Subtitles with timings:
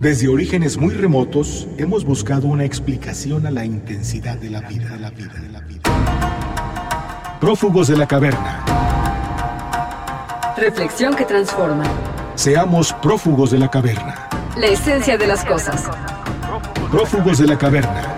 [0.00, 4.98] Desde orígenes muy remotos hemos buscado una explicación a la intensidad de la vida, de
[4.98, 5.82] la vida, de la vida.
[7.38, 8.64] Prófugos de la caverna.
[10.56, 11.84] Reflexión que transforma.
[12.34, 14.26] Seamos prófugos de la caverna.
[14.56, 15.84] La esencia de las cosas.
[16.90, 18.16] Prófugos de la caverna.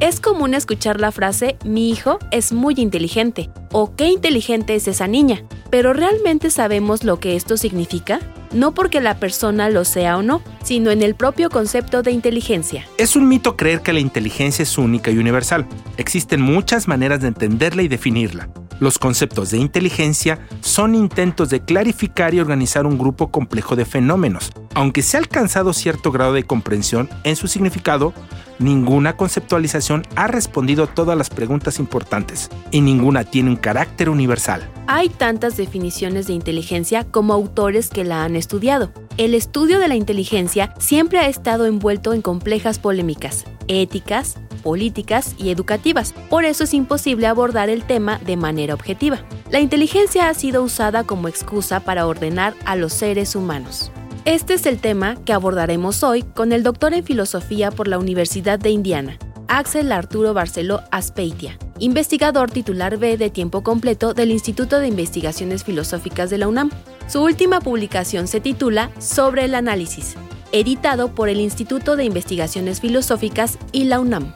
[0.00, 5.06] Es común escuchar la frase mi hijo es muy inteligente o qué inteligente es esa
[5.06, 5.44] niña,
[5.74, 8.20] pero ¿realmente sabemos lo que esto significa?
[8.52, 12.86] No porque la persona lo sea o no, sino en el propio concepto de inteligencia.
[12.96, 15.66] Es un mito creer que la inteligencia es única y universal.
[15.96, 18.48] Existen muchas maneras de entenderla y definirla.
[18.78, 24.52] Los conceptos de inteligencia son intentos de clarificar y organizar un grupo complejo de fenómenos.
[24.74, 28.14] Aunque se ha alcanzado cierto grado de comprensión en su significado,
[28.58, 34.68] ninguna conceptualización ha respondido todas las preguntas importantes y ninguna tiene un carácter universal.
[34.86, 38.92] Hay tantas definiciones de inteligencia como autores que la han estudiado.
[39.16, 45.50] El estudio de la inteligencia siempre ha estado envuelto en complejas polémicas, éticas, políticas y
[45.50, 46.12] educativas.
[46.28, 49.20] Por eso es imposible abordar el tema de manera objetiva.
[49.50, 53.92] La inteligencia ha sido usada como excusa para ordenar a los seres humanos.
[54.24, 58.58] Este es el tema que abordaremos hoy con el doctor en filosofía por la Universidad
[58.58, 64.88] de Indiana, Axel Arturo Barceló Aspeitia, investigador titular B de tiempo completo del Instituto de
[64.88, 66.70] Investigaciones Filosóficas de la UNAM.
[67.06, 70.14] Su última publicación se titula Sobre el análisis,
[70.52, 74.32] editado por el Instituto de Investigaciones Filosóficas y la UNAM.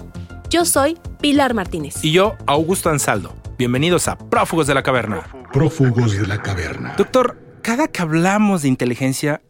[0.50, 2.04] Yo soy Pilar Martínez.
[2.04, 3.34] Y yo, Augusto Ansaldo.
[3.56, 5.26] Bienvenidos a Prófugos de la Caverna.
[5.50, 6.92] Prófugos de la caverna.
[6.98, 9.40] Doctor, cada que hablamos de inteligencia,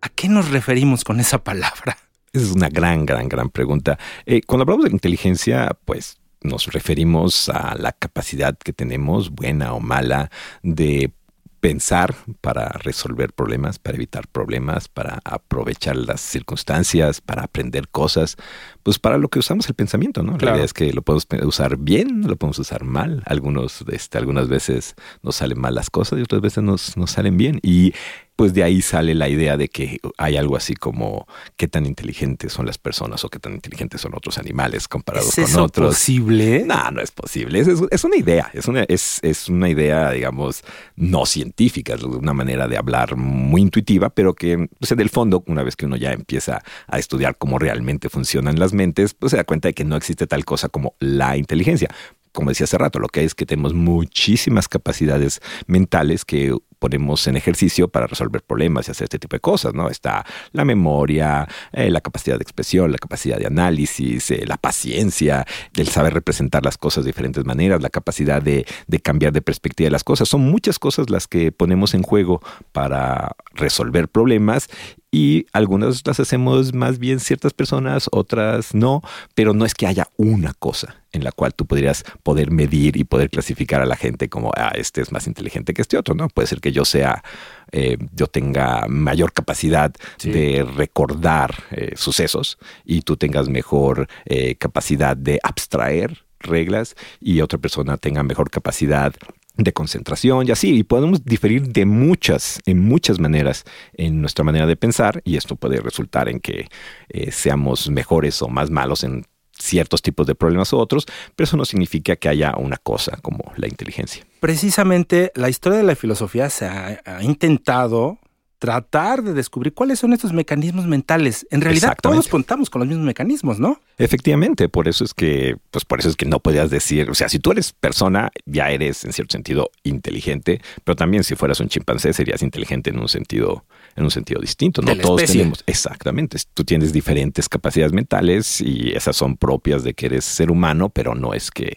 [0.00, 1.98] ¿a qué nos referimos con esa palabra?
[2.32, 3.98] Esa es una gran, gran, gran pregunta.
[4.26, 9.80] Eh, cuando hablamos de inteligencia, pues nos referimos a la capacidad que tenemos, buena o
[9.80, 10.30] mala,
[10.62, 11.12] de
[11.60, 18.36] pensar para resolver problemas, para evitar problemas, para aprovechar las circunstancias, para aprender cosas,
[18.82, 20.38] pues para lo que usamos el pensamiento, ¿no?
[20.38, 23.22] La idea es que lo podemos usar bien, lo podemos usar mal.
[23.26, 27.36] Algunos, este, algunas veces nos salen mal las cosas y otras veces nos, nos salen
[27.36, 27.58] bien.
[27.62, 27.92] Y
[28.38, 31.26] pues de ahí sale la idea de que hay algo así como
[31.56, 35.54] qué tan inteligentes son las personas o qué tan inteligentes son otros animales comparados ¿Es
[35.54, 35.88] con otros.
[35.96, 36.62] posible?
[36.64, 37.58] No, no es posible.
[37.58, 38.48] Es, es- es una idea.
[38.54, 40.62] Es una, es, es una idea, digamos,
[40.94, 41.94] no científica.
[41.94, 45.74] Es una manera de hablar muy intuitiva, pero que, pues, en el fondo, una vez
[45.74, 49.66] que uno ya empieza a estudiar cómo realmente funcionan las mentes, pues se da cuenta
[49.66, 51.88] de que no existe tal cosa como la inteligencia.
[52.30, 57.26] Como decía hace rato, lo que hay es que tenemos muchísimas capacidades mentales que ponemos
[57.26, 59.88] en ejercicio para resolver problemas y hacer este tipo de cosas, ¿no?
[59.88, 65.46] Está la memoria, eh, la capacidad de expresión, la capacidad de análisis, eh, la paciencia,
[65.76, 69.86] el saber representar las cosas de diferentes maneras, la capacidad de, de cambiar de perspectiva
[69.86, 70.28] de las cosas.
[70.28, 72.40] Son muchas cosas las que ponemos en juego
[72.72, 74.68] para resolver problemas
[75.10, 79.02] y algunas las hacemos más bien ciertas personas, otras no,
[79.34, 83.04] pero no es que haya una cosa en la cual tú podrías poder medir y
[83.04, 86.28] poder clasificar a la gente como, ah, este es más inteligente que este otro, ¿no?
[86.28, 87.24] Puede ser que yo sea,
[87.72, 90.30] eh, yo tenga mayor capacidad Sí.
[90.30, 97.58] de recordar eh, sucesos y tú tengas mejor eh, capacidad de abstraer reglas y otra
[97.58, 99.14] persona tenga mejor capacidad
[99.58, 104.66] de concentración y así, y podemos diferir de muchas, en muchas maneras en nuestra manera
[104.66, 106.68] de pensar y esto puede resultar en que
[107.08, 109.24] eh, seamos mejores o más malos en
[109.58, 113.52] ciertos tipos de problemas u otros, pero eso no significa que haya una cosa como
[113.56, 114.24] la inteligencia.
[114.38, 118.18] Precisamente la historia de la filosofía se ha, ha intentado
[118.58, 121.46] tratar de descubrir cuáles son estos mecanismos mentales.
[121.50, 123.80] En realidad todos contamos con los mismos mecanismos, ¿no?
[123.98, 127.28] Efectivamente, por eso es que, pues por eso es que no podías decir, o sea,
[127.28, 131.68] si tú eres persona, ya eres en cierto sentido inteligente, pero también si fueras un
[131.68, 133.64] chimpancé serías inteligente en un sentido,
[133.94, 134.82] en un sentido distinto.
[134.82, 135.40] No todos especie.
[135.40, 136.38] tenemos, exactamente.
[136.52, 141.14] Tú tienes diferentes capacidades mentales y esas son propias de que eres ser humano, pero
[141.14, 141.76] no es que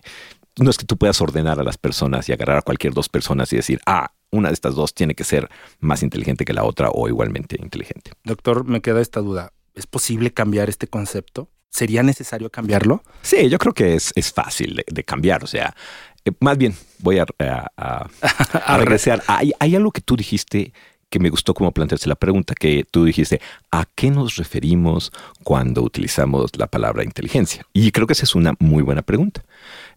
[0.58, 3.54] no es que tú puedas ordenar a las personas y agarrar a cualquier dos personas
[3.54, 5.50] y decir, ah, una de estas dos tiene que ser
[5.80, 8.12] más inteligente que la otra o igualmente inteligente.
[8.24, 9.54] Doctor, me queda esta duda.
[9.76, 11.50] ¿Es posible cambiar este concepto?
[11.70, 13.04] ¿Sería necesario cambiarlo?
[13.22, 15.44] Sí, yo creo que es, es fácil de, de cambiar.
[15.44, 15.74] O sea,
[16.26, 18.10] eh, más bien voy a, a- a-
[18.66, 19.24] a regresar.
[19.28, 20.74] Hay, hay algo que tú dijiste
[21.10, 25.12] que me gustó como plantearse la pregunta, que tú dijiste, ¿a qué nos referimos
[25.44, 27.66] cuando utilizamos la palabra inteligencia?
[27.74, 29.44] Y creo que esa es una muy buena pregunta.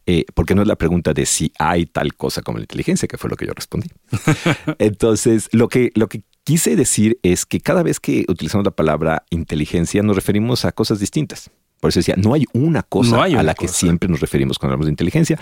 [0.06, 3.16] Eh, porque no es la pregunta de si hay tal cosa como la inteligencia, que
[3.16, 3.88] fue lo que yo respondí.
[4.78, 9.24] Entonces, lo que, lo que quise decir es que cada vez que utilizamos la palabra
[9.30, 11.50] inteligencia nos referimos a cosas distintas.
[11.80, 14.58] Por eso decía, no hay una cosa No hay a la que siempre nos referimos
[14.58, 15.38] cuando hablamos de inteligencia,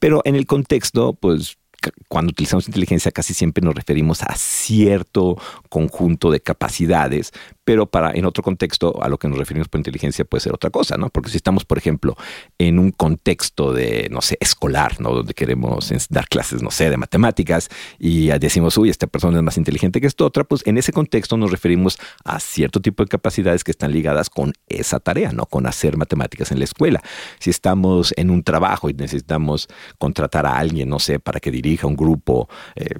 [0.00, 1.56] pero en el contexto, pues
[2.08, 5.36] cuando utilizamos inteligencia casi siempre nos referimos a cierto
[5.68, 7.32] conjunto de capacidades,
[7.64, 10.70] pero para en otro contexto a lo que nos referimos por inteligencia puede ser otra
[10.70, 11.08] cosa, ¿no?
[11.08, 12.16] Porque si estamos, por ejemplo,
[12.58, 15.12] en un contexto de, no sé, escolar, ¿no?
[15.12, 19.56] Donde queremos dar clases, no sé, de matemáticas y decimos, uy, esta persona es más
[19.56, 23.64] inteligente que esta otra, pues en ese contexto nos referimos a cierto tipo de capacidades
[23.64, 25.46] que están ligadas con esa tarea, ¿no?
[25.46, 27.02] Con hacer matemáticas en la escuela.
[27.38, 31.73] Si estamos en un trabajo y necesitamos contratar a alguien, no sé, para que dirija
[31.82, 32.94] un grupo, eh,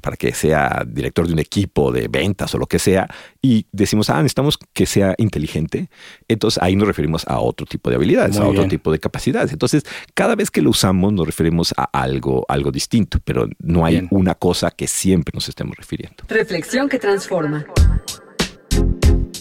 [0.00, 3.08] para que sea director de un equipo de ventas o lo que sea,
[3.40, 5.88] y decimos, ah, necesitamos que sea inteligente,
[6.28, 9.52] entonces ahí nos referimos a otro tipo de habilidades, a otro tipo de capacidades.
[9.52, 9.84] Entonces,
[10.14, 14.34] cada vez que lo usamos nos referimos a algo, algo distinto, pero no hay una
[14.34, 16.24] cosa que siempre nos estemos refiriendo.
[16.28, 17.66] Reflexión que transforma.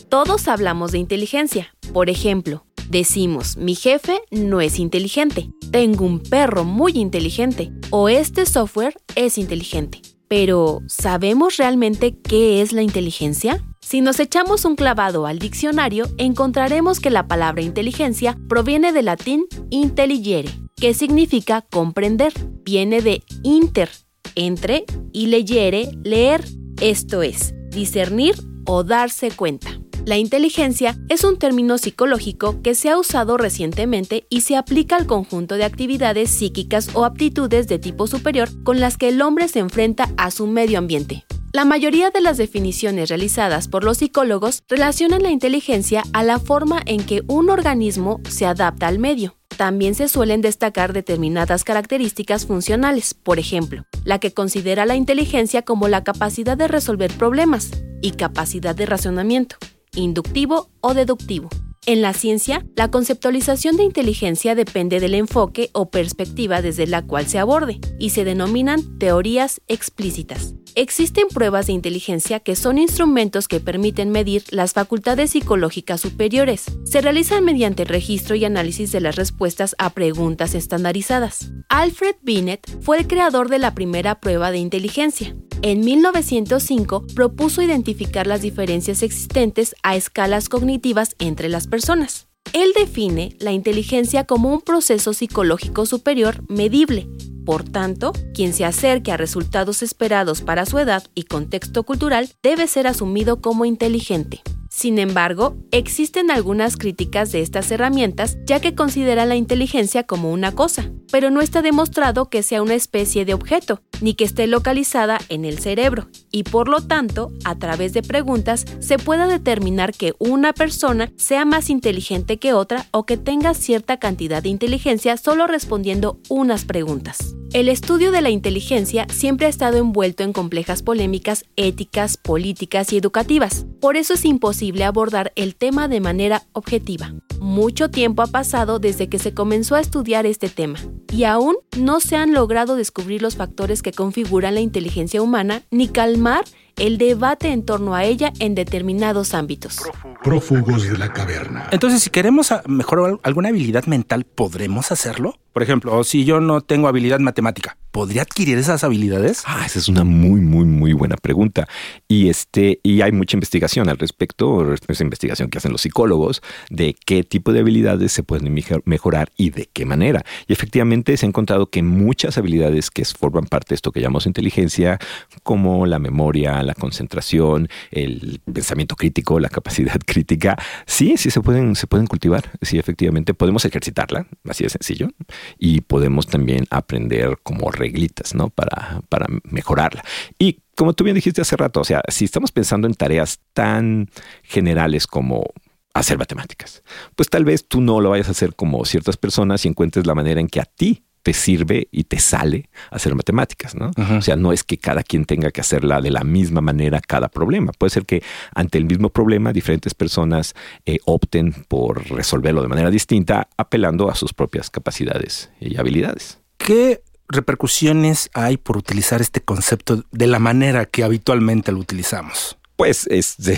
[0.10, 1.74] Todos hablamos de inteligencia.
[1.94, 8.46] Por ejemplo, decimos, mi jefe no es inteligente, tengo un perro muy inteligente o este
[8.46, 10.02] software es inteligente.
[10.28, 13.64] Pero, ¿sabemos realmente qué es la inteligencia?
[13.82, 19.46] Si nos echamos un clavado al diccionario, encontraremos que la palabra inteligencia proviene del latín
[19.70, 22.32] intelligere, que significa comprender.
[22.64, 23.90] Viene de inter,
[24.36, 26.46] entre, y leyere, leer,
[26.80, 28.36] esto es, discernir
[28.66, 29.81] o darse cuenta.
[30.04, 35.06] La inteligencia es un término psicológico que se ha usado recientemente y se aplica al
[35.06, 39.60] conjunto de actividades psíquicas o aptitudes de tipo superior con las que el hombre se
[39.60, 41.24] enfrenta a su medio ambiente.
[41.54, 46.82] La mayoría de las definiciones realizadas por los psicólogos relacionan la inteligencia a la forma
[46.86, 49.38] en que un organismo se adapta al medio.
[49.56, 55.88] También se suelen destacar determinadas características funcionales, por ejemplo, la que considera la inteligencia como
[55.88, 57.70] la capacidad de resolver problemas
[58.02, 59.58] y capacidad de razonamiento,
[59.96, 61.50] inductivo o deductivo.
[61.86, 67.28] En la ciencia, la conceptualización de inteligencia depende del enfoque o perspectiva desde la cual
[67.28, 70.54] se aborde, y se denominan teorías explícitas.
[70.76, 76.66] Existen pruebas de inteligencia que son instrumentos que permiten medir las facultades psicológicas superiores.
[76.86, 81.52] Se realizan mediante el registro y análisis de las respuestas a preguntas estandarizadas.
[81.68, 85.36] Alfred Binet fue el creador de la primera prueba de inteligencia.
[85.62, 92.28] En 1905 propuso identificar las diferencias existentes a escalas cognitivas entre las personas.
[92.54, 97.08] Él define la inteligencia como un proceso psicológico superior medible.
[97.46, 102.68] Por tanto, quien se acerque a resultados esperados para su edad y contexto cultural debe
[102.68, 104.42] ser asumido como inteligente.
[104.82, 110.54] Sin embargo, existen algunas críticas de estas herramientas ya que consideran la inteligencia como una
[110.54, 115.20] cosa, pero no está demostrado que sea una especie de objeto, ni que esté localizada
[115.30, 120.16] en el cerebro, y por lo tanto, a través de preguntas se pueda determinar que
[120.18, 125.46] una persona sea más inteligente que otra o que tenga cierta cantidad de inteligencia solo
[125.46, 127.36] respondiendo unas preguntas.
[127.54, 132.98] El estudio de la inteligencia siempre ha estado envuelto en complejas polémicas éticas, políticas y
[132.98, 133.66] educativas.
[133.82, 137.14] Por eso es imposible abordar el tema de manera objetiva.
[137.42, 140.80] Mucho tiempo ha pasado desde que se comenzó a estudiar este tema,
[141.12, 145.90] y aún no se han logrado descubrir los factores que configuran la inteligencia humana ni
[145.90, 146.46] calmar
[146.78, 149.80] el debate en torno a ella en determinados ámbitos.
[150.24, 151.68] Prófugos de la caverna.
[151.72, 155.36] Entonces, si queremos mejorar alguna habilidad mental, ¿podremos hacerlo?
[155.54, 159.44] Por ejemplo, si yo no tengo habilidad matemática, ¿podría adquirir esas habilidades?
[159.46, 161.68] Ah, esa es una muy, muy, muy buena pregunta.
[162.08, 166.96] Y este, y hay mucha investigación al respecto, esa investigación que hacen los psicólogos, de
[167.06, 168.54] qué tipo de habilidades se pueden
[168.86, 170.24] mejorar y de qué manera.
[170.48, 174.28] Y efectivamente se ha encontrado que muchas habilidades que forman parte de esto que llamamos
[174.28, 175.00] inteligencia,
[175.44, 181.76] como la memoria, la concentración, el pensamiento crítico, la capacidad crítica, sí, sí se pueden,
[181.76, 182.52] se pueden cultivar.
[182.62, 185.10] Sí, efectivamente, podemos ejercitarla, así de sencillo
[185.58, 188.50] y podemos también aprender como reglitas, ¿no?
[188.50, 190.04] Para, para mejorarla.
[190.38, 194.10] Y como tú bien dijiste hace rato, o sea, si estamos pensando en tareas tan
[194.44, 195.46] generales como
[195.94, 196.84] hacer matemáticas,
[197.16, 200.16] pues tal vez tú no lo vayas a hacer como ciertas personas y encuentres la
[200.16, 203.92] manera en que a ti te sirve y te sale hacer matemáticas, ¿no?
[204.18, 207.30] O sea, no es que cada quien tenga que hacerla de la misma manera cada
[207.30, 207.72] problema.
[207.74, 208.24] Puede ser que
[208.54, 214.16] ante el mismo problema diferentes personas eh, opten por resolverlo de manera distinta, apelando a
[214.16, 216.40] sus propias capacidades y habilidades.
[216.58, 222.58] ¿Qué repercusiones hay por utilizar este concepto de la manera que habitualmente lo utilizamos?
[222.82, 223.56] Pues, este,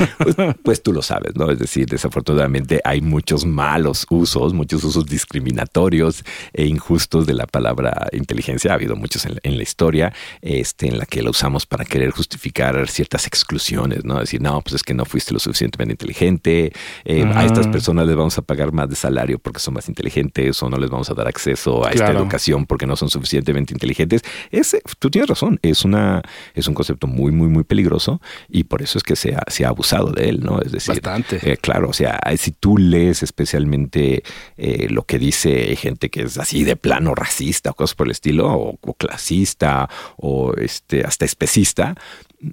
[0.18, 1.50] pues, pues, tú lo sabes, ¿no?
[1.50, 6.22] Es decir, desafortunadamente hay muchos malos usos, muchos usos discriminatorios
[6.52, 8.70] e injustos de la palabra inteligencia.
[8.70, 12.88] Ha habido muchos en, la historia, este, en la que la usamos para querer justificar
[12.88, 14.20] ciertas exclusiones, ¿no?
[14.20, 16.72] Decir, no, pues es que no fuiste lo suficientemente inteligente,
[17.04, 20.62] eh, a estas personas les vamos a pagar más de salario porque son más inteligentes
[20.62, 24.22] o no les vamos a dar acceso a esta educación porque no son suficientemente inteligentes.
[24.52, 26.22] Ese, tú tienes razón, es, una,
[26.54, 29.64] es un concepto muy, muy, muy peligroso y por eso es que se ha, se
[29.64, 30.60] ha abusado de él, ¿no?
[30.60, 31.38] Es decir, Bastante.
[31.42, 34.22] Eh, claro, o sea, si tú lees especialmente
[34.56, 38.12] eh, lo que dice gente que es así de plano racista o cosas por el
[38.12, 41.94] estilo, o, clasista, o este, hasta especista,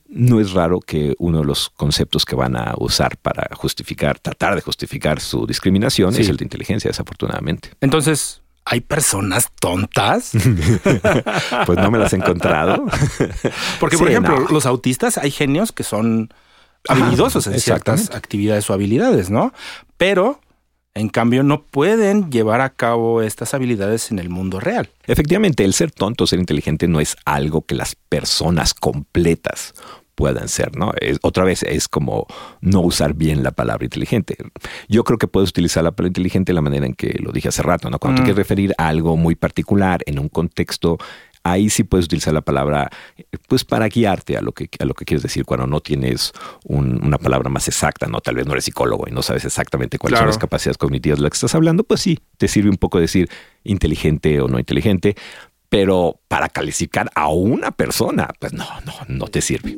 [0.07, 4.55] no es raro que uno de los conceptos que van a usar para justificar, tratar
[4.55, 7.71] de justificar su discriminación es el de inteligencia, desafortunadamente.
[7.81, 10.31] Entonces, ¿Hay personas tontas?
[11.65, 12.85] pues no me las he encontrado.
[13.79, 16.33] Porque, por ejemplo, los autistas hay genios que son
[16.89, 19.53] habilidosos en ciertas actividades o habilidades, ¿no?
[19.95, 20.41] Pero,
[20.95, 24.89] en cambio, no pueden llevar a cabo estas habilidades en el mundo real.
[25.05, 29.75] Efectivamente, el ser tonto, ser inteligente no es algo que las personas completas
[30.17, 30.91] puedan ser, ¿no?
[31.21, 32.25] otra vez es como
[32.59, 34.35] no usar bien la palabra inteligente.
[34.89, 37.49] Yo creo que puedes utilizar la palabra inteligente de la manera en que lo dije
[37.49, 37.99] hace rato, ¿no?
[37.99, 38.25] Cuando te mm.
[38.25, 40.97] quieres referir a algo muy particular en un contexto
[41.43, 42.89] ahí sí puedes utilizar la palabra
[43.47, 46.33] pues para guiarte a lo que, a lo que quieres decir cuando no tienes
[46.65, 48.19] una palabra más exacta, ¿no?
[48.19, 51.23] Tal vez no eres psicólogo y no sabes exactamente cuáles son las capacidades cognitivas de
[51.23, 53.29] las que estás hablando, pues sí, te sirve un poco decir
[53.63, 55.15] inteligente o no inteligente,
[55.69, 59.77] pero para calificar a una persona, pues no, no, no te sirve.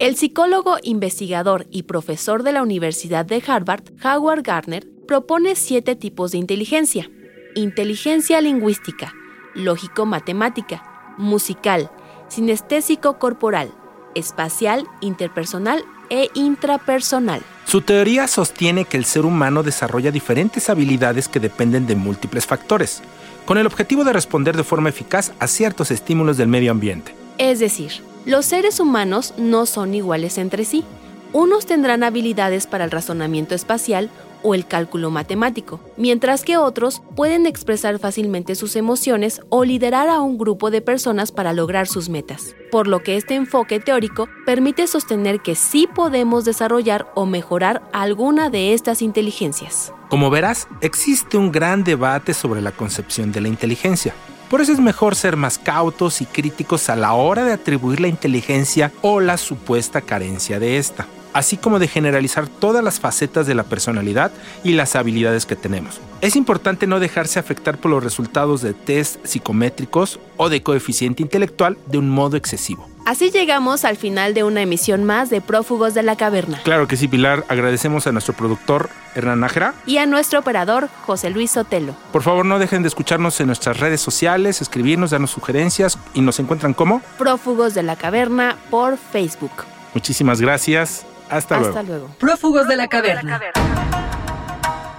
[0.00, 6.32] El psicólogo, investigador y profesor de la Universidad de Harvard, Howard Gardner, propone siete tipos
[6.32, 7.10] de inteligencia.
[7.54, 9.12] Inteligencia lingüística,
[9.54, 11.90] lógico-matemática, musical,
[12.28, 13.74] sinestésico-corporal,
[14.14, 17.42] espacial, interpersonal e intrapersonal.
[17.66, 23.02] Su teoría sostiene que el ser humano desarrolla diferentes habilidades que dependen de múltiples factores,
[23.44, 27.14] con el objetivo de responder de forma eficaz a ciertos estímulos del medio ambiente.
[27.36, 27.92] Es decir,
[28.26, 30.84] los seres humanos no son iguales entre sí.
[31.32, 34.10] Unos tendrán habilidades para el razonamiento espacial
[34.42, 40.20] o el cálculo matemático, mientras que otros pueden expresar fácilmente sus emociones o liderar a
[40.20, 42.54] un grupo de personas para lograr sus metas.
[42.70, 48.50] Por lo que este enfoque teórico permite sostener que sí podemos desarrollar o mejorar alguna
[48.50, 49.92] de estas inteligencias.
[50.08, 54.14] Como verás, existe un gran debate sobre la concepción de la inteligencia.
[54.50, 58.08] Por eso es mejor ser más cautos y críticos a la hora de atribuir la
[58.08, 63.54] inteligencia o la supuesta carencia de esta, así como de generalizar todas las facetas de
[63.54, 64.30] la personalidad
[64.64, 66.00] y las habilidades que tenemos.
[66.20, 71.78] Es importante no dejarse afectar por los resultados de test psicométricos o de coeficiente intelectual
[71.86, 72.90] de un modo excesivo.
[73.06, 76.60] Así llegamos al final de una emisión más de Prófugos de la Caverna.
[76.62, 77.44] Claro que sí, Pilar.
[77.48, 81.96] Agradecemos a nuestro productor Hernán Nájera y a nuestro operador José Luis Sotelo.
[82.12, 86.38] Por favor, no dejen de escucharnos en nuestras redes sociales, escribirnos, darnos sugerencias y nos
[86.38, 89.64] encuentran como Prófugos de la Caverna por Facebook.
[89.94, 91.06] Muchísimas gracias.
[91.30, 91.78] Hasta, luego.
[91.78, 92.08] Hasta luego.
[92.18, 93.40] Prófugos de la Caverna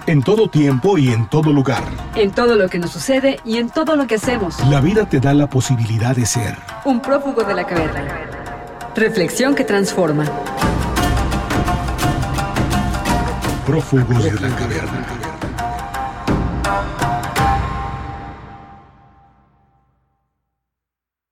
[0.06, 1.82] en todo tiempo y en todo lugar.
[2.14, 4.58] En todo lo que nos sucede y en todo lo que hacemos.
[4.68, 8.04] La vida te da la posibilidad de ser un prófugo de la caverna.
[8.94, 10.24] Reflexión que transforma.
[13.66, 15.01] Prófugos de la caverna.